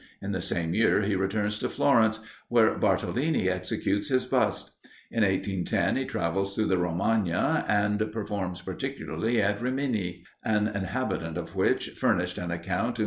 [0.19, 4.71] In the same year he returns to Florence, where Bartolini executes his bust.
[5.11, 11.55] In 1810, he travels through the Romagna, and performs particularly at Rimini, an inhabitant of
[11.55, 12.99] which furnished an account to M.